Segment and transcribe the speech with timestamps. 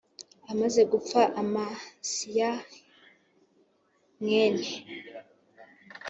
[0.51, 2.63] amaze gupfa Amasiya e
[4.19, 4.69] mwene